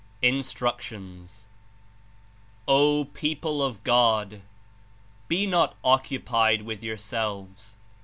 74.) 0.23 0.27
INSTRLWTIONS 0.67 1.41
"O 2.67 3.05
people 3.13 3.61
of 3.61 3.83
God! 3.83 4.41
Be 5.27 5.45
not 5.45 5.75
occupied 5.83 6.63
with 6.63 6.81
your 6.81 6.97
selves. 6.97 7.75